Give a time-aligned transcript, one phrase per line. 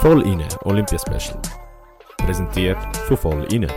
[0.00, 1.38] Voll inne Olympia Special.
[2.16, 3.68] Präsentiert von Voll inne.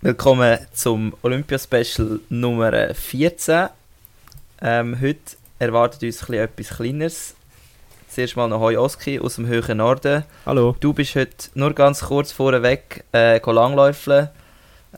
[0.00, 3.68] Willkommen zum Olympia Special Nummer 14.
[4.62, 5.18] Ähm, heute
[5.58, 7.34] erwartet uns ein bisschen etwas Kleineres.
[8.08, 10.24] Zuerst mal noch Hoi Oski aus dem höheren Norden.
[10.46, 10.74] Hallo.
[10.80, 14.30] Du bist heute nur ganz kurz vorweg äh, langläufeln.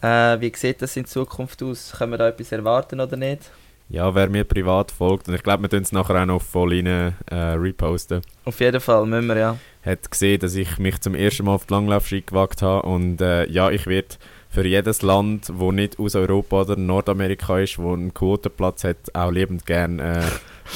[0.01, 1.95] Äh, wie sieht das in Zukunft aus?
[1.99, 3.51] Können wir da etwas erwarten oder nicht?
[3.91, 6.75] Ja, wer mir privat folgt, und ich glaube, wir tun es nachher auch noch voll
[6.75, 8.23] rein äh, reposten.
[8.45, 9.57] Auf jeden Fall, müssen wir, ja.
[9.85, 13.51] Hat gesehen, dass ich mich zum ersten Mal auf die Langlaufski gewagt habe und äh,
[13.51, 14.15] ja, ich werde
[14.49, 19.33] für jedes Land, wo nicht aus Europa oder Nordamerika ist, wo einen Quotenplatz hat, auch
[19.33, 20.23] liebend gern äh,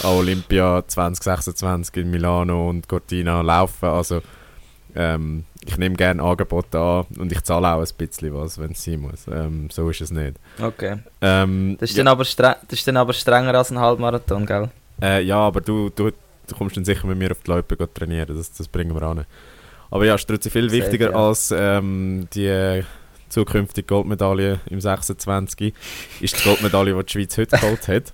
[0.02, 3.86] an Olympia 2026 in Milano und Cortina laufen.
[3.86, 4.22] Also
[4.96, 8.84] ähm, ich nehme gerne Angebote an und ich zahle auch ein bisschen was, wenn es
[8.84, 9.27] sein muss.
[9.28, 10.36] Ähm, so ist es nicht.
[10.60, 10.98] Okay.
[11.20, 14.70] Ähm, das, ist ja, dann aber das ist dann aber strenger als ein Halbmarathon, gell?
[15.00, 18.36] Äh, ja, aber du, du, du kommst dann sicher mit mir auf die Loipe trainieren,
[18.36, 19.25] das, das bringen wir an.
[19.91, 21.16] Aber ja, Strutzi, viel Sehr, wichtiger ja.
[21.16, 22.83] als ähm, die
[23.28, 25.75] zukünftige Goldmedaille im 26
[26.20, 28.12] ist die Goldmedaille, die die Schweiz heute geholt hat.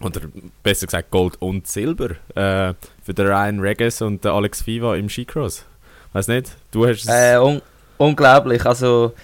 [0.00, 0.20] Oder
[0.62, 5.08] besser gesagt Gold und Silber äh, für den Ryan Regis und den Alex Fiva im
[5.08, 5.64] Skicross.
[6.12, 7.08] Weiß nicht, du hast es.
[7.08, 7.60] Äh, un
[7.98, 8.64] unglaublich.
[8.64, 9.14] Also,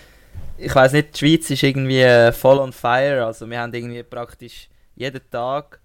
[0.59, 3.25] ich weiß nicht, die Schweiz ist irgendwie äh, voll on fire.
[3.25, 5.81] Also, wir haben irgendwie praktisch jeden Tag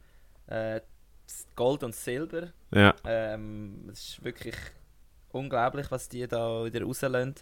[0.48, 0.82] äh,
[1.56, 2.48] Gold und Silber.
[2.72, 2.94] ja.
[3.06, 4.56] Ähm, es ist wirklich
[5.32, 7.36] unglaublich, was die da wieder rauslassen.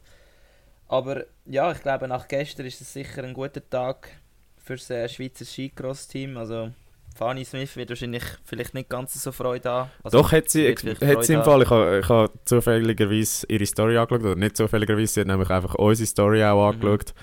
[0.87, 4.09] Aber ja, ich glaube, nach gestern ist es sicher ein guter Tag
[4.57, 6.37] für das äh, Schweizer Skicross-Team.
[6.37, 6.71] Also,
[7.17, 9.89] Fanny Smith wird wahrscheinlich vielleicht nicht ganz so Freude haben.
[10.03, 11.61] Also, Doch, hat sie, hat sie im Fall.
[11.63, 15.75] Ich habe ich ha zufälligerweise ihre Story angeschaut, oder nicht zufälligerweise, sie hat nämlich einfach
[15.75, 16.75] unsere Story auch Mhm.
[16.75, 17.13] angeschaut.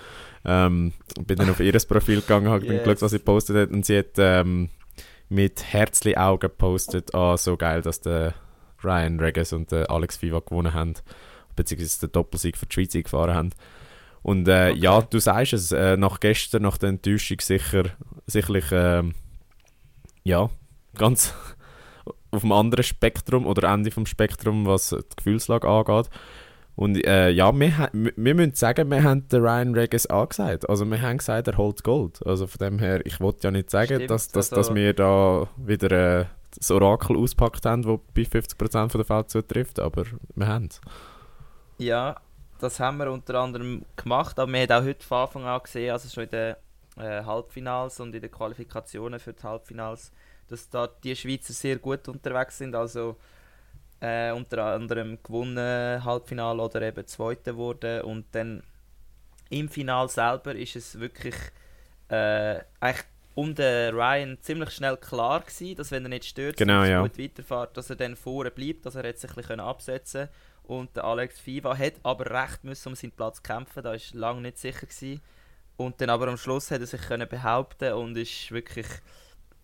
[0.44, 0.92] Ähm,
[1.24, 2.82] bin dann auf ihr Profil gegangen, habe Yes.
[2.84, 4.68] geschaut, was sie gepostet hat und sie hat ähm,
[5.30, 8.34] mit Herzli Augen gepostet, ah, so geil, dass der
[8.82, 10.94] Ryan Regis und der Alex Viva gewonnen haben,
[11.56, 13.50] beziehungsweise den Doppelsieg für die Schweiz gefahren haben.
[14.22, 14.78] Und äh, Okay.
[14.80, 17.84] ja, du sagst es, äh, nach gestern, nach der Enttäuschung sicher,
[18.26, 19.14] sicherlich, ähm,
[20.24, 20.50] ja,
[20.96, 21.32] ganz
[22.30, 26.10] auf dem anderen Spektrum oder Ende vom Spektrum, was die Gefühlslage angeht.
[26.76, 30.68] Und äh, ja, wir, wir müssen sagen, wir haben den Ryan Regis angesagt.
[30.68, 32.26] Also wir haben gesagt, er holt Gold.
[32.26, 34.92] Also von dem her, ich wollte ja nicht sagen, Stimmt, dass, dass, also- dass wir
[34.92, 36.24] da wieder äh,
[36.58, 40.80] das Orakel auspackt haben, das bei 50% von der Fälle zutrifft, aber wir haben es.
[41.78, 42.16] Ja,
[42.58, 45.92] das haben wir unter anderem gemacht, aber wir haben auch heute von Anfang an gesehen,
[45.92, 46.54] also schon in den
[46.96, 50.12] äh, Halbfinals und in den Qualifikationen für die Halbfinals,
[50.48, 52.74] dass da die Schweizer sehr gut unterwegs sind.
[52.74, 53.16] Also
[54.00, 58.62] äh, unter anderem gewonnen Halbfinale oder eben Zweite wurde und dann
[59.50, 61.36] im Final selber ist es wirklich
[62.08, 66.82] äh, eigentlich um den Ryan ziemlich schnell klar gewesen, dass wenn er nicht stört Genau,
[66.82, 67.02] und ja.
[67.02, 70.78] gut weiterfährt, dass er dann vorne bleibt, dass er jetzt sich ein bisschen absetzen können.
[70.80, 74.40] Und der Alex Fiva hat aber recht müssen um seinen Platz kämpfen, da ist lange
[74.40, 75.20] nicht sicher gewesen.
[75.76, 78.86] Und dann aber am Schluss hat er sich können behaupten und ist wirklich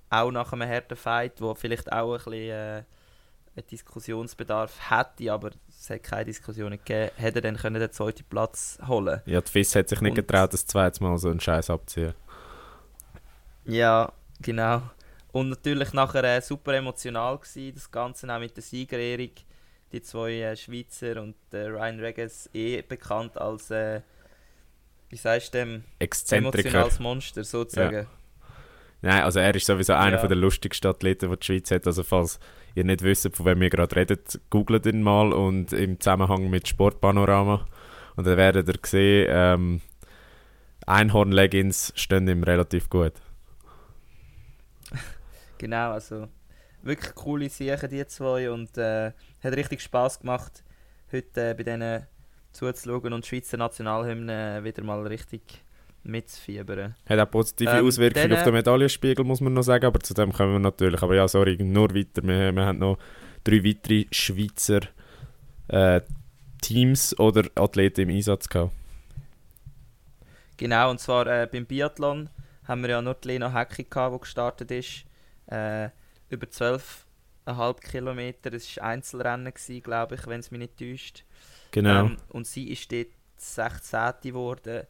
[0.09, 2.83] auch nach einem harten Fight, wo vielleicht auch ein bisschen äh,
[3.57, 8.25] einen Diskussionsbedarf hätte, aber es hat keine Diskussionen gegeben, hat er dann können den zweiten
[8.25, 9.21] Platz holen.
[9.27, 12.15] Ja, die FIS hat sich nicht Und- getraut, das zweite Mal so einen Scheiß abzuziehen.
[13.65, 14.83] Ja, genau.
[15.33, 19.31] Und natürlich nachher äh, super emotional gewesen, das Ganze auch mit der Siegerehrung.
[19.93, 24.01] Die zwei äh, Schweizer und äh, Ryan Regis eh bekannt als, äh,
[25.11, 26.61] wie sagst du dem, Exzentriker.
[26.69, 28.07] emotionales Monster sozusagen.
[29.03, 30.27] Nein, also er ist sowieso einer Ja.
[30.27, 31.87] der lustigsten Athleten, die die Schweiz hat.
[31.87, 32.39] Also falls
[32.75, 34.19] ihr nicht wisst, von wem wir gerade reden,
[34.51, 37.67] googelt ihn mal und im Zusammenhang mit Sportpanorama.
[38.17, 39.81] Und dann werdet ihr sehen, ähm,
[40.87, 43.13] Einhorn-Leggings stehen ihm relativ gut.
[45.59, 46.27] Genau, also
[46.83, 49.13] wirklich coole Sachen die zwei und äh,
[49.43, 50.65] hat richtig Spaß gemacht,
[51.13, 52.07] heute äh, bei denen
[52.53, 55.43] zuzuschauen und die Schweizer Nationalhymne wieder mal richtig
[56.03, 56.95] mitzufiebern.
[57.07, 60.33] Hat auch positive Ähm, Auswirkungen auf den Medaillenspiegel, muss man noch sagen, aber zu dem
[60.33, 61.03] kommen wir natürlich.
[61.03, 62.23] Aber ja, sorry, nur weiter.
[62.23, 62.99] Wir, wir haben noch
[63.45, 64.81] drei weitere Schweizer
[65.69, 66.01] äh,
[66.63, 68.73] Teams oder Athleten im Einsatz gehabt.
[70.57, 72.29] Genau, und zwar äh, beim Biathlon
[72.65, 75.05] haben wir ja nur die Lena Hecki gehabt, die gestartet ist.
[75.47, 75.89] Äh,
[76.29, 76.49] über
[77.55, 78.53] 12,5 Kilometer.
[78.53, 79.53] Es war Einzelrennen,
[79.83, 81.25] glaube ich, wenn es mich nicht täuscht.
[81.71, 82.07] Genau.
[82.07, 84.13] Ähm, und sie ist dort 16.
[84.23, 84.87] geworden.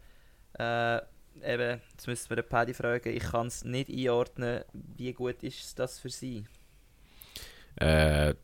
[0.58, 0.96] Äh,
[1.42, 5.78] eben, jetzt müssen wir den Paddy fragen, ich kann es nicht einordnen, wie gut ist
[5.78, 6.44] das für sie?
[7.76, 8.34] Äh,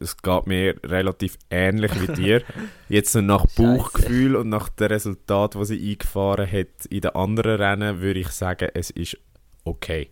[0.00, 2.42] es geht mir relativ ähnlich wie dir.
[2.88, 3.46] Jetzt nach.
[3.56, 8.28] Bauchgefühl und nach dem Resultat, das sie eingefahren hat in den anderen Rennen, würde ich
[8.28, 9.18] sagen, es ist
[9.64, 10.10] okay.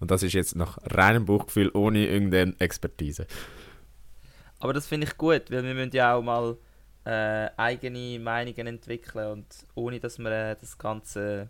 [0.00, 3.26] Und das ist jetzt nach reinem Bauchgefühl, ohne irgendeine Expertise.
[4.58, 6.56] Aber das finde ich gut, weil wir müssen ja auch mal
[7.04, 11.48] äh, eigene Meinungen entwickeln und ohne, dass wir äh, das Ganze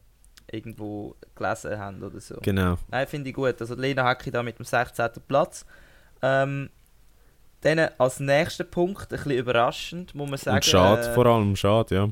[0.50, 2.36] irgendwo gelesen haben oder so.
[2.42, 2.76] Genau.
[2.88, 3.60] Nein, finde ich gut.
[3.60, 5.08] Also Lena Hacki da mit dem 16.
[5.26, 5.64] Platz.
[6.22, 6.70] Ähm,
[7.62, 10.56] dann als nächster Punkt, ein bisschen überraschend, muss man sagen.
[10.56, 12.08] Und schade, äh, vor allem schade, ja.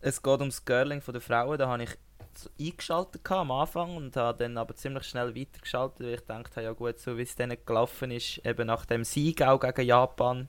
[0.00, 1.58] Es geht ums Girling von der Frauen.
[1.58, 1.90] Da habe ich
[2.58, 6.98] eingeschaltet am Anfang und habe dann aber ziemlich schnell weitergeschaltet, weil ich dachte, ja gut,
[6.98, 10.48] so wie es dann gelaufen ist, eben nach dem Sieg auch gegen Japan,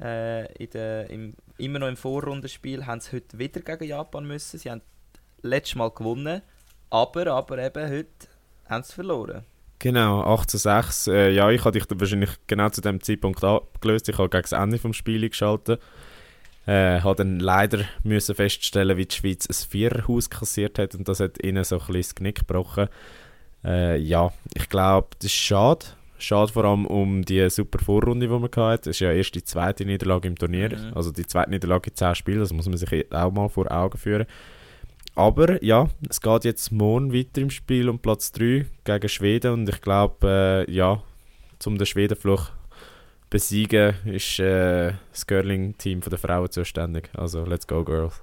[0.00, 4.58] äh, in der, im, immer noch im Vorrundenspiel, haben sie heute wieder gegen Japan müssen.
[4.58, 4.82] Sie haben
[5.42, 6.42] letztes Mal gewonnen,
[6.90, 8.28] aber, aber eben heute
[8.68, 9.44] haben sie verloren.
[9.78, 11.08] Genau, 8 zu 6.
[11.08, 14.08] Äh, ja, ich hatte dich wahrscheinlich genau zu dem Zeitpunkt abgelöst.
[14.08, 15.82] Ich habe gegen das Ende des Spiels geschaltet.
[16.66, 21.18] Äh, habe dann leider müssen feststellen, wie die Schweiz ein Viererhaus kassiert hat und das
[21.18, 22.88] hat ihnen so ein bisschen das Genick gebrochen.
[23.64, 25.86] Äh, ja, ich glaube, das ist schade.
[26.18, 28.84] Schade vor allem um die super Vorrunde, die man hatte.
[28.84, 30.68] Das ist ja erst die zweite Niederlage im Turnier.
[30.68, 30.92] Mhm.
[30.94, 33.98] Also die zweite Niederlage in 10 Spielen, das muss man sich auch mal vor Augen
[33.98, 34.26] führen.
[35.14, 39.68] Aber ja, es geht jetzt morgen weiter im Spiel um Platz 3 gegen Schweden und
[39.68, 41.02] ich glaube, äh, ja,
[41.66, 42.50] um den Schwedenfluch
[43.32, 47.08] besiegen, ist äh, das Girling-Team der Frauen zuständig.
[47.14, 48.22] Also let's go, Girls.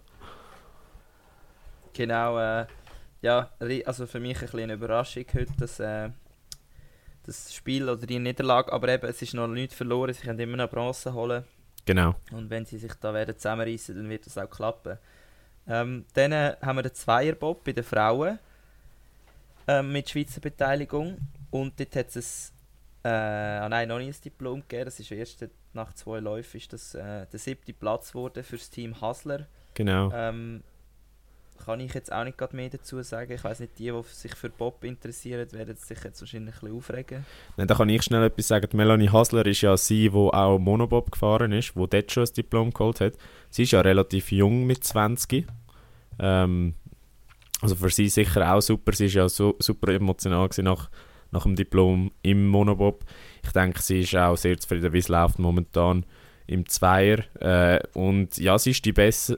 [1.94, 2.68] Genau, äh,
[3.24, 3.50] ja,
[3.86, 6.10] also für mich ein bisschen eine Überraschung heute, dass äh,
[7.24, 10.58] das Spiel oder die Niederlage, aber eben, es ist noch nicht verloren, sie können immer
[10.58, 11.44] noch Bronze holen
[11.86, 12.14] Genau.
[12.32, 15.00] und wenn sie sich da werden zusammenreißen, dann wird das auch klappen.
[15.68, 18.38] Ähm, dann äh, haben wir den Zweierbob bei den Frauen
[19.68, 21.18] ähm, mit Schweizer Beteiligung
[21.50, 22.54] und dort hat es
[23.04, 26.74] äh, ah nein, noch nicht ein Diplom gegeben, das ist erst nach zwei Läufen ist
[26.74, 29.48] das äh, der siebte Platz geworden für das Team Hasler.
[29.74, 30.12] Genau.
[30.14, 30.64] Ähm,
[31.66, 33.32] kann ich jetzt auch nicht gerade mehr dazu sagen.
[33.32, 36.78] Ich weiß nicht, die, die sich für Bob interessieren, werden sich jetzt wahrscheinlich ein bisschen
[36.78, 37.26] aufregen.
[37.58, 38.68] Nein, da kann ich schnell etwas sagen.
[38.72, 42.34] Die Melanie Hasler ist ja sie, die auch Monobob gefahren ist, die dort schon ein
[42.34, 43.14] Diplom geholt hat.
[43.50, 45.48] Sie ist ja relativ jung mit 20.
[46.20, 46.74] Ähm,
[47.62, 48.94] also für sie sicher auch super.
[48.94, 50.90] Sie ist ja so, super emotional nach,
[51.32, 53.04] nach dem Diplom im Monobob.
[53.44, 56.06] Ich denke, sie ist auch sehr zufrieden, wie es läuft momentan
[56.48, 57.20] im Zweier.
[57.40, 59.32] Äh, und ja, sie ist die bess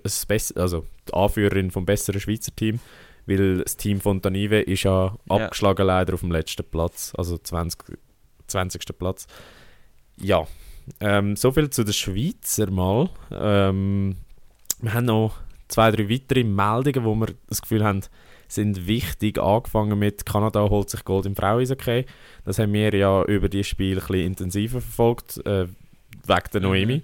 [0.56, 2.80] also die Anführerin vom besseren Schweizer Team,
[3.26, 5.36] weil das Team von Tanive ist ja, Ja.
[5.36, 7.98] abgeschlagen leider auf dem letzten Platz, also 20,
[8.48, 8.98] 20.
[8.98, 9.28] Platz.
[10.18, 10.48] Ja,
[11.00, 13.10] ähm, soviel zu der Schweizer mal.
[13.32, 14.16] Ähm,
[14.80, 15.36] wir haben noch
[15.68, 18.02] zwei, drei weitere Meldungen, wo wir das Gefühl haben,
[18.54, 19.40] sind wichtig.
[19.40, 22.06] Angefangen mit Kanada holt sich Gold im Fraueishockey.
[22.46, 25.68] Das haben wir ja über die Spiel ein bisschen intensiver verfolgt, äh,
[26.26, 26.68] wegen der Mhm.
[26.68, 27.02] Noemi.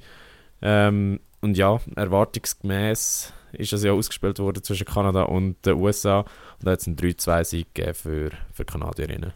[0.62, 6.20] Ähm, und ja, erwartungsgemäß ist das ja ausgespielt worden zwischen Kanada und den USA.
[6.20, 6.28] Und
[6.66, 9.34] da hat es einen 3-2-Sieg gegeben für, für die Kanadierinnen.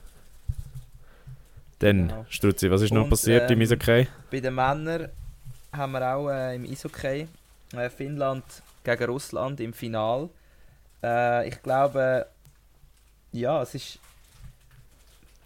[1.79, 2.25] Dann, Genau.
[2.29, 4.07] Struzzi, was ist noch Und, passiert im ähm, Eishockey?
[4.29, 5.09] Bei den Männern
[5.71, 7.27] haben wir auch äh, im Eishockey
[7.73, 8.43] äh, Finnland
[8.83, 10.29] gegen Russland im Final.
[11.03, 12.27] Äh, ich glaube,
[13.31, 13.99] ja, es ist.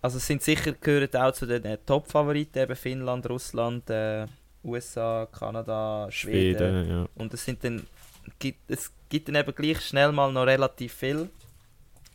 [0.01, 4.27] Also es sind sicher gehören auch zu den äh, Top-Favoriten, eben Finnland, Russland, äh,
[4.63, 6.57] USA, Kanada, Schweden.
[6.57, 7.07] Schweden, ja.
[7.15, 7.87] Und es sind dann,
[8.37, 11.29] gibt, es gibt dann eben gleich schnell mal noch relativ viel.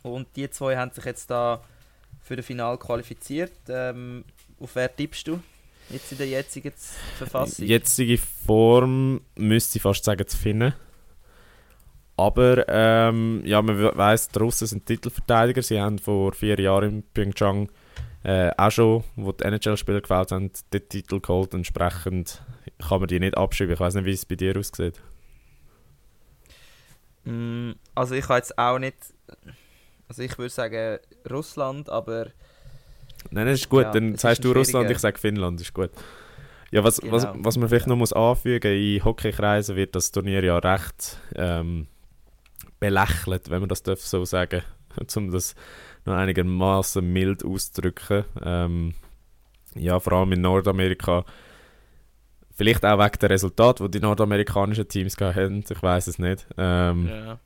[0.03, 1.61] Und die zwei haben sich jetzt da
[2.23, 3.51] für das Final qualifiziert.
[3.67, 4.23] Ähm,
[4.59, 5.41] auf wer tippst du
[5.89, 6.73] jetzt in der jetzigen
[7.17, 7.65] Verfassung?
[7.65, 10.73] Jetzige Form müsste ich fast sagen zu finden.
[12.21, 15.61] Aber ähm, ja, man we- weiss, die Russen sind Titelverteidiger.
[15.63, 17.69] Sie haben vor vier Jahren in Pyeongchang
[18.23, 21.53] äh, auch schon, wo die NHL-Spieler gewählt haben, den Titel geholt.
[21.53, 22.43] Entsprechend
[22.87, 23.73] kann man die nicht abschreiben.
[23.73, 25.01] Ich weiß nicht, wie es bei dir aussieht.
[27.23, 28.97] Mm, also ich habe jetzt auch nicht...
[30.07, 30.99] Also ich würde sagen
[31.29, 32.27] Russland, aber
[33.29, 33.83] Nein, das ist gut.
[33.83, 35.61] Ja, Dann sagst du Russland, ich sage Finnland.
[35.61, 35.91] Ist gut.
[36.71, 37.45] Ja, was, was, Genau.
[37.45, 37.89] was man vielleicht Ja.
[37.89, 41.87] noch muss anfügen in Hockeykreisen wird das Turnier ja recht ähm,
[42.81, 44.63] belächelt, wenn man das darf so sagen,
[45.15, 45.55] um das
[46.05, 48.25] noch einigermaßen mild auszudrücken.
[48.43, 48.93] Ähm,
[49.75, 51.23] ja, vor allem in Nordamerika.
[52.53, 56.45] Vielleicht auch wegen der Resultate, die die nordamerikanischen Teams haben, ich weiß es nicht.
[56.57, 57.39] Ähm, ja.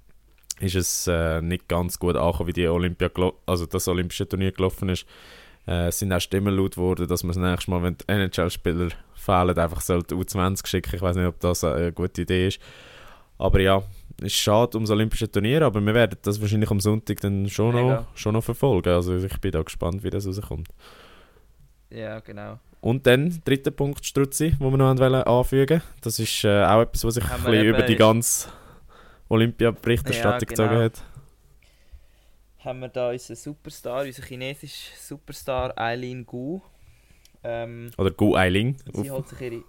[0.59, 3.09] ist es äh, nicht ganz gut angekommen, wie die Olympia
[3.45, 5.05] also das olympische Turnier gelaufen ist.
[5.67, 8.89] Äh, es sind auch Stimmen laut worden, dass man das nächste Mal, wenn die NHL-Spieler
[9.13, 10.95] fehlen, einfach sollte U20 schicken.
[10.95, 12.59] Ich weiß nicht, ob das eine gute Idee ist.
[13.37, 13.83] Aber ja,
[14.19, 17.75] es ist schade ums olympische Turnier, aber wir werden das wahrscheinlich am Sonntag dann schon,
[17.75, 18.89] noch, schon noch verfolgen.
[18.93, 20.69] Also ich bin da gespannt, wie das rauskommt.
[21.89, 22.59] ja, genau.
[22.81, 27.03] Und dann, dritter Punkt, Struzzi, den wir noch wollen anfügen Das ist äh, auch etwas,
[27.03, 28.49] was sich ein bisschen über die ganze
[29.27, 30.81] Olympia-Berichterstattung Ja, gezogen genau.
[30.83, 31.03] hat.
[32.63, 36.61] haben wir da unseren Superstar, unseren chinesischen Superstar Eileen Gu.
[37.43, 38.77] Ähm, Oder Gu Eiling.
[38.93, 39.63] sie holt sich ihre...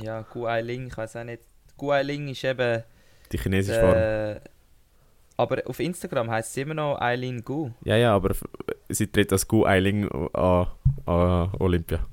[0.00, 1.42] Ja, Gu Eiling, ich weiß auch nicht.
[1.76, 2.82] Gu Eiling ist eben...
[3.32, 3.94] Die chinesische Form.
[3.94, 4.40] Äh,
[5.36, 7.70] aber auf Instagram heißt sie immer noch Eileen Gu.
[7.84, 8.34] Ja, ja, aber
[8.88, 10.66] sie tritt als Gu Eiling an,
[11.06, 12.04] an Olympia.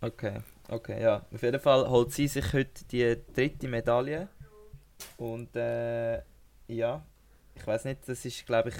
[0.00, 1.24] Okay, okay, ja.
[1.32, 4.28] Auf jeden Fall holt sie sich heute die dritte Medaille.
[5.16, 6.20] Und äh,
[6.66, 7.04] ja,
[7.54, 8.74] ich weiß nicht, das ist, glaube ich,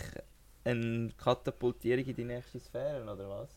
[0.64, 3.50] eine Katapultierung in die nächste Sphäre, oder was?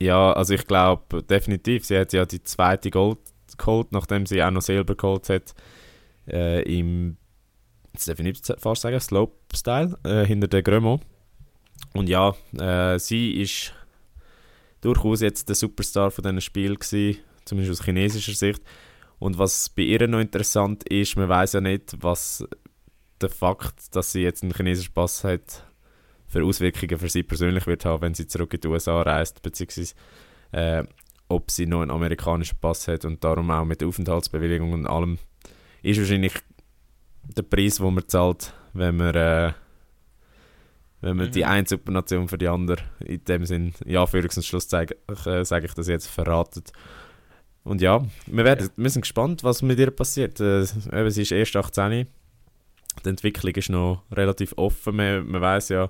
[0.00, 1.84] Ja, also ich glaube definitiv.
[1.86, 3.18] Sie hat ja die zweite Gold
[3.56, 5.54] geholt, nachdem sie auch noch Silber geholt hat.
[6.28, 7.16] Äh, Im,
[7.92, 11.00] jetzt darf ich nicht fast sagen, Slopestyle, äh, hinter der Grömo.
[11.92, 13.72] Und ja, äh, sie ist
[14.80, 18.62] durchaus jetzt der Superstar von diesem Spiel gewesen, zumindest aus chinesischer Sicht.
[19.18, 22.46] Und was bei ihr noch interessant ist, man weiß ja nicht, was
[23.20, 25.64] der Fakt, dass sie jetzt einen chinesischen Pass hat,
[26.26, 29.94] für Auswirkungen für sie persönlich wird haben, wenn sie zurück in die USA reist, beziehungsweise
[30.50, 30.84] äh,
[31.28, 35.18] ob sie noch einen amerikanischen Pass hat und darum auch mit Aufenthaltsbewilligung und allem
[35.90, 36.34] ist wahrscheinlich
[37.36, 39.52] der Preis, den man zahlt, wenn man, äh,
[41.00, 41.32] wenn man Mhm.
[41.32, 45.66] die eine Supernation für die andere in dem Sinn, ja, Anführungs- und Schluss äh, sage
[45.66, 46.72] ich das jetzt, verratet.
[47.62, 50.38] Und ja, wir, werden, wir sind gespannt, was mit ihr passiert.
[50.40, 52.06] Äh, sie ist erst 18.
[53.04, 54.96] Die Entwicklung ist noch relativ offen.
[54.96, 55.88] Man, man weiß ja,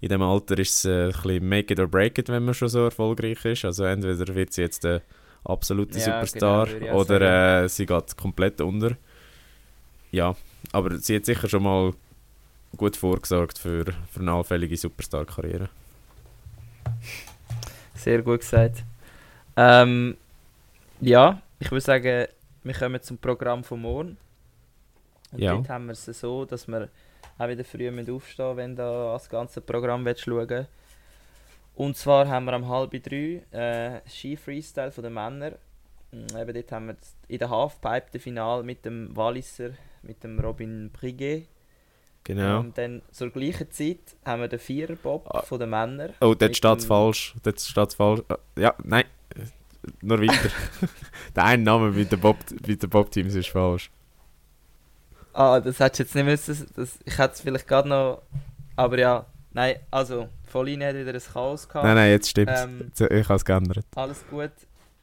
[0.00, 2.54] in dem Alter ist es äh, ein bisschen make it or break it, wenn man
[2.54, 3.64] schon so erfolgreich ist.
[3.64, 5.02] Also entweder wird sie jetzt der
[5.44, 8.96] absolute Ja, Superstar genau, oder äh, sie geht komplett unter.
[10.10, 10.34] Ja,
[10.72, 11.92] aber sie hat sicher schon mal
[12.76, 15.68] gut vorgesorgt für, für eine allfällige Superstar-Karriere.
[17.94, 18.84] Sehr gut gesagt.
[19.56, 20.16] Ähm,
[21.00, 22.26] ja, ich würde sagen,
[22.64, 24.16] wir kommen zum Programm von morgen.
[25.32, 25.54] Und Ja.
[25.54, 26.88] dort haben wir es so, dass wir
[27.38, 30.66] auch wieder früh müssen aufstehen wenn du das ganze Programm willst schauen
[31.74, 35.54] Und zwar haben wir am halb drei äh, Ski-Freestyle von den Männern.
[36.12, 36.96] Mm, Eben dort haben wir
[37.28, 39.70] in der Halfpipe das Finale mit dem Walliser,
[40.06, 41.48] mit dem Robin Briguet.
[42.24, 42.60] Genau.
[42.60, 45.42] Und dann zur gleichen Zeit haben wir den Viererbob Ah.
[45.42, 46.12] von den Männern.
[46.20, 47.34] oh, dort steht es falsch.
[47.42, 48.22] Dort steht falsch.
[48.28, 49.04] Äh, Ja, nein.
[50.02, 50.50] Nur weiter.
[51.36, 52.36] der eine Name mit dem Bob,
[52.66, 53.90] mit dem Bob-Teams ist falsch.
[55.32, 56.66] Ah, das hättest du jetzt nicht müssen.
[56.74, 58.22] Das, ich hätte es vielleicht gerade noch.
[58.74, 61.84] Aber ja, nein, also, Volline hat wieder ein Chaos gehabt.
[61.84, 63.86] Nein, nein, jetzt stimmt Ähm, Ich habe es geändert.
[63.94, 64.50] Alles gut.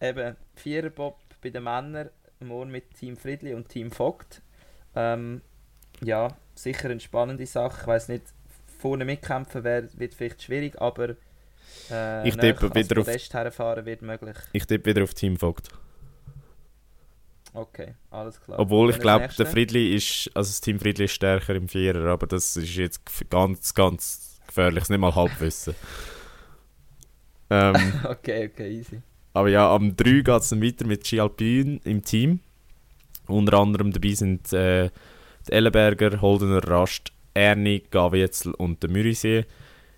[0.01, 2.09] Eben, Viererbob bei den Männern,
[2.41, 4.41] morgen mit Team Friedli und Team Vogt.
[4.95, 5.41] Ähm,
[6.03, 7.81] ja, sicher eine spannende Sache.
[7.81, 8.23] Ich weiß nicht,
[8.79, 11.15] vorne mitkämpfen wär, wird vielleicht schwierig, aber
[11.91, 14.37] äh, Ich tippe wieder auf- herfahren wird möglich.
[14.51, 15.69] Ich tippe wieder auf Team Vogt.
[17.55, 18.57] Okay, alles klar.
[18.59, 22.25] Obwohl ich glaube, der Friedli ist, also das Team Friedli ist stärker im Vierer, aber
[22.25, 25.75] das ist jetzt ganz, ganz gefährlich, nicht mal Halbwissen.
[27.51, 29.01] ähm, Okay, okay, easy.
[29.33, 32.39] aber ja, am 3 geht es dann weiter mit Ski Alpin im Team.
[33.27, 34.89] Unter anderem dabei sind äh,
[35.47, 39.45] die Ellenberger, Holdener Rast, Ernie, Gavietzel und der Mürisee.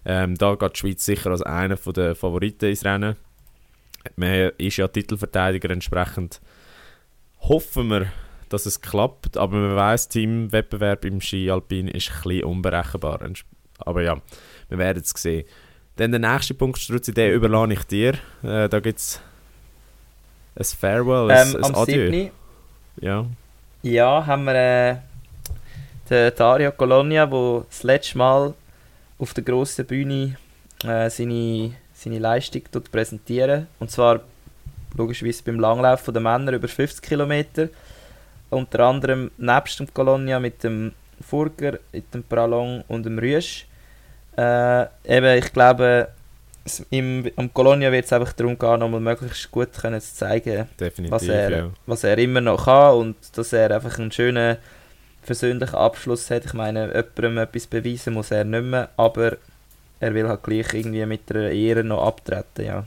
[0.05, 3.15] Ähm, da geht die Schweiz sicher als einer der Favoriten ins Rennen.
[4.15, 6.39] Man ist ja Titelverteidiger, entsprechend
[7.39, 8.07] hoffen wir,
[8.49, 9.37] dass es klappt.
[9.37, 13.19] Aber man weiß, Teamwettbewerb im Ski Alpin ist ein bisschen unberechenbar.
[13.79, 14.21] Aber ja,
[14.69, 15.45] wir werden es sehen.
[15.95, 18.13] Dann der nächste Punkt, Struzzi, den überlasse ich dir.
[18.43, 19.21] Äh, da gibt es
[20.55, 22.11] ein Farewell, ein, Ähm, ein am Adieu.
[22.11, 22.31] 7.
[23.01, 23.25] Ja.
[23.83, 24.95] Ja, haben wir äh,
[26.09, 28.53] den Dario Colonia, der das letzte Mal
[29.19, 30.35] auf der grossen Bühne
[30.83, 33.67] äh, seine, seine Leistung tut präsentieren.
[33.79, 34.21] Und zwar
[34.95, 37.69] logischerweise beim Langlauf der Männer über 50 Kilometer.
[38.49, 43.65] Unter anderem nebst dem Colonia mit dem Furger, mit dem Pralong und dem Rüsch.
[44.37, 46.09] Äh, eben, ich glaube,
[46.89, 51.11] im, am Colonia wird es einfach darum gehen, nochmal möglichst gut können zu zeigen, Definitiv,
[51.11, 51.69] was er, ja.
[51.85, 54.57] was er immer noch kann und dass er einfach einen schönen
[55.25, 56.45] persönlichen Abschluss hat.
[56.45, 59.37] Ich meine, jemandem etwas beweisen muss er nicht mehr, aber
[59.99, 62.85] er will halt gleich irgendwie mit der Ehre noch abtreten, ja.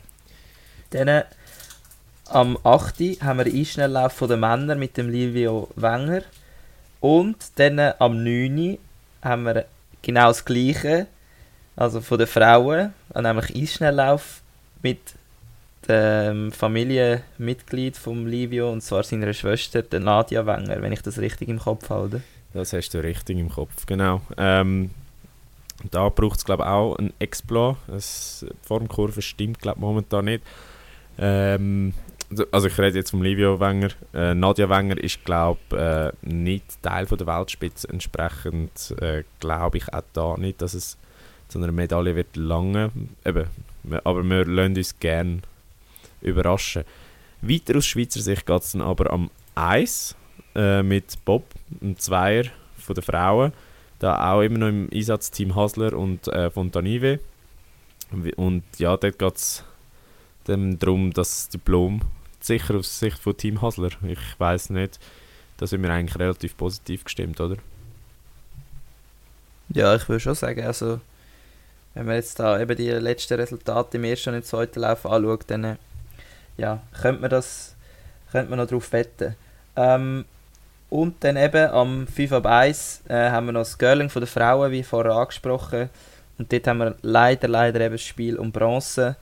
[0.90, 1.24] Dann
[2.30, 3.00] am 8.
[3.22, 6.22] haben wir den Einschnelllauf von den Männern mit dem Livio Wenger
[7.00, 8.78] und dann am 9.
[9.22, 9.64] haben wir
[10.02, 11.06] genau das Gleiche,
[11.78, 14.42] also von den Frauen, äh, nämlich Einschnelllauf
[14.82, 14.98] mit
[15.88, 21.48] dem Familienmitglied vom Livio und zwar seiner Schwester, der Nadia Wenger, wenn ich das richtig
[21.48, 22.20] im Kopf halte.
[22.52, 24.20] Das hast du richtig im Kopf, genau.
[24.36, 24.90] Ähm,
[25.90, 27.76] da braucht es glaube ich auch ein Exploit.
[27.86, 30.42] Die Formkurve stimmt glaube momentan nicht.
[31.16, 31.94] Ähm,
[32.50, 33.90] also ich rede jetzt vom Livio Wenger.
[34.12, 37.88] Äh, Nadja Wenger ist glaube äh, nicht Teil von der Weltspitze.
[37.88, 40.98] Entsprechend äh, glaube ich auch da nicht, dass es
[41.48, 42.90] zu einer Medaille wird lange.
[44.04, 45.40] Aber wir lassen uns gerne
[46.20, 46.84] überraschen.
[47.40, 50.14] Weiter aus Schweizer Sicht geht es dann aber am Eis
[50.54, 51.44] äh, mit Bob,
[51.80, 52.44] einem Zweier
[52.76, 53.52] von den Frauen.
[53.98, 57.20] Da auch immer noch im Einsatz Team Hasler und äh, Fontanive.
[58.36, 59.64] Und ja, dort geht es
[60.44, 62.00] darum, dass das Diplom
[62.40, 64.98] sicher aus Sicht von Team Hasler, ich weiß nicht,
[65.58, 67.56] da sind wir eigentlich relativ positiv gestimmt, oder?
[69.70, 71.00] Ja, ich würde schon sagen, also
[71.94, 75.44] wenn man jetzt da eben die letzten Resultate im ersten und im zweiten Lauf anschaut,
[75.48, 75.78] dann
[76.56, 77.74] ja, könnte man das
[78.30, 79.34] könnte man noch darauf wetten.
[79.76, 80.24] Ähm,
[80.90, 84.28] und dann eben am 5 ab 1 äh, haben wir noch das Girling von den
[84.28, 85.90] Frauen, wie vorher angesprochen.
[86.38, 89.16] Und dort haben wir leider, leider eben das Spiel um Bronze.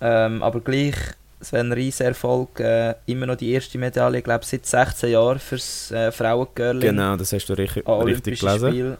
[0.00, 0.94] Ähm, aber gleich,
[1.40, 2.60] es wäre ein riesiger Erfolg.
[2.60, 6.80] Äh, immer noch die erste Medaille, ich glaube seit 16 Jahren fürs äh, Frauen-Girling.
[6.80, 8.68] Genau, das hast du richtig, richtig gelesen.
[8.68, 8.98] Spiel.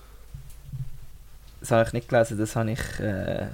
[1.61, 3.47] Das habe ich nicht gelesen, das habe ich äh,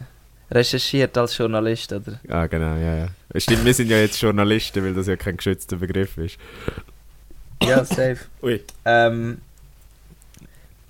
[0.51, 2.21] recherchiert als Journalist, oder?
[2.29, 3.09] Ah, genau, ja, ja.
[3.37, 6.39] Stimmt, wir sind ja jetzt Journalisten, weil das ja kein geschützter Begriff ist.
[7.63, 8.19] Ja, safe.
[8.43, 8.63] Ui.
[8.85, 9.41] Ähm,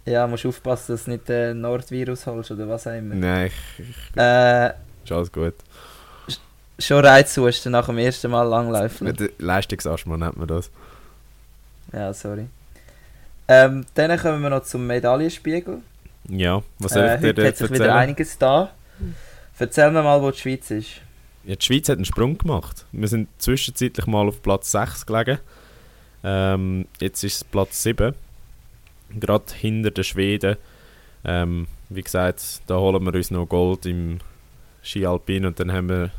[0.04, 3.14] ja, musst aufpassen, dass du nicht den Nordvirus holst oder was auch immer.
[3.14, 4.70] Nein, ich, ich äh,
[5.04, 5.54] ist alles gut.
[6.78, 9.14] Schon Reizhusten nach dem ersten Mal langlaufen.
[9.38, 10.70] Leistungsasthma nennt man das.
[11.92, 12.46] Ja, sorry.
[13.46, 15.82] Ähm, dann kommen wir noch zum Medaillenspiegel.
[16.28, 18.72] Ja, was soll äh, ich dir heute hat sich wieder einiges da.
[19.58, 21.00] Erzähl mir mal, wo die Schweiz ist.
[21.44, 22.84] Ja, die Schweiz hat einen Sprung gemacht.
[22.90, 25.38] Wir sind zwischenzeitlich mal auf Platz 6 gelegen.
[26.24, 28.12] Ähm, jetzt ist es Platz 7.
[29.20, 30.56] Gerade hinter den Schweden.
[31.24, 34.18] Ähm, wie gesagt, da holen wir uns noch Gold im
[34.82, 36.10] Ski Alpin und dann haben wir,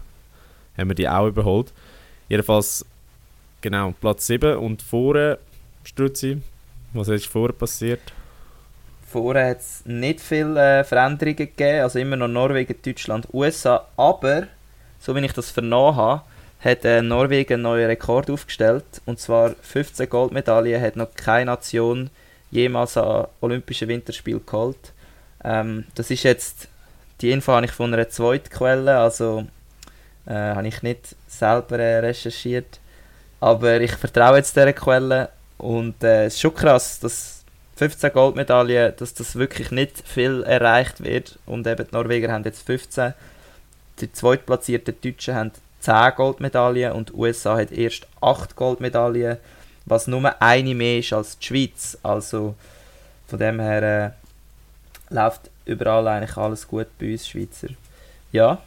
[0.78, 1.74] haben wir die auch überholt.
[2.30, 2.86] Jedenfalls,
[3.60, 5.38] genau, Platz 7 und vorne,
[5.84, 6.42] Struzzi,
[6.94, 8.00] was ist vorher passiert?
[9.14, 14.48] Vorher hat es nicht viele äh, Veränderungen gegeben, also immer noch Norwegen, Deutschland, USA, aber,
[15.00, 16.24] so wie ich das vernommen habe,
[16.62, 22.10] hat äh, Norwegen einen neuen Rekord aufgestellt, und zwar 15 Goldmedaillen hat noch keine Nation
[22.50, 24.94] jemals an Olympischen Winterspielen geholt.
[25.44, 26.68] Ähm, das ist jetzt,
[27.22, 29.46] die Info habe ich von einer zweiten Quelle, also
[30.26, 32.80] äh, habe ich nicht selber äh, recherchiert,
[33.40, 37.33] aber ich vertraue jetzt dieser Quelle und äh, es ist schon krass, dass
[37.76, 41.40] 15 Goldmedaillen, dass das wirklich nicht viel erreicht wird.
[41.46, 43.14] Und eben die Norweger haben jetzt 15.
[44.00, 49.38] Die zweitplatzierten Deutschen haben 10 Goldmedaillen und die USA hat erst 8 Goldmedaillen,
[49.86, 51.98] was nur eine mehr ist als die Schweiz.
[52.04, 52.56] Also
[53.28, 54.14] von dem her
[55.10, 57.70] äh, läuft überall eigentlich alles gut bei uns Schweizer.
[58.32, 58.62] Ja,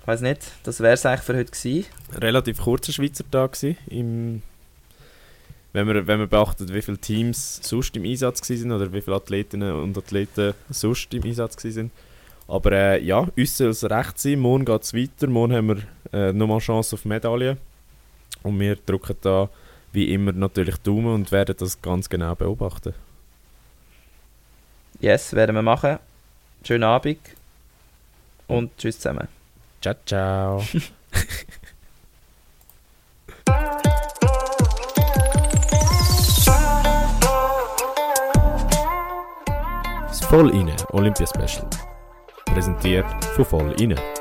[0.00, 1.86] ich weiß nicht, das wäre es eigentlich für heute gewesen.
[2.14, 3.56] Relativ kurzer Schweizer Tag
[3.88, 4.42] im
[5.78, 9.16] wenn man, wenn man beachtet, wie viele Teams sonst im Einsatz waren oder wie viele
[9.16, 11.90] Athletinnen und Athleten sonst im Einsatz waren.
[12.48, 14.40] Aber äh, ja, uns soll es recht sein.
[14.40, 15.28] Morgen geht es weiter.
[15.28, 17.58] Morgen haben wir äh, nochmal Chance auf Medaillen.
[18.42, 19.48] Und wir drücken da
[19.92, 22.94] wie immer natürlich Daumen und werden das ganz genau beobachten.
[25.00, 25.98] Yes, werden wir machen.
[26.64, 27.18] Schönen Abend
[28.48, 29.28] und tschüss zusammen.
[29.80, 30.64] Ciao, ciao.
[40.28, 41.66] Voll inne Olympia Special.
[42.44, 44.17] Präsentiert von Voll inne.